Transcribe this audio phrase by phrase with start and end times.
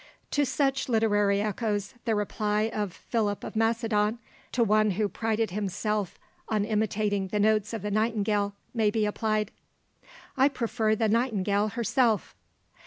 [0.31, 4.17] To such literary echoes, the reply of Philip of Macedon
[4.51, 6.17] to one who prided himself
[6.49, 9.51] on imitating the notes of the nightingale may be applied:
[10.35, 12.35] "I prefer the nightingale herself!"